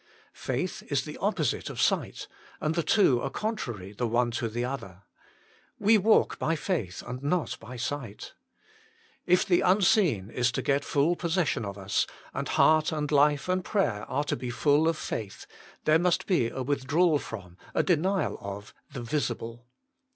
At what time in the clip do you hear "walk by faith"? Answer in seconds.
5.99-7.03